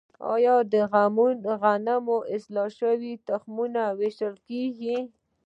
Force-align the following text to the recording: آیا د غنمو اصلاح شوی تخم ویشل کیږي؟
آیا 0.33 0.55
د 0.73 0.75
غنمو 1.61 2.17
اصلاح 2.35 2.69
شوی 2.79 3.13
تخم 3.27 3.55
ویشل 3.99 4.35
کیږي؟ 4.47 4.97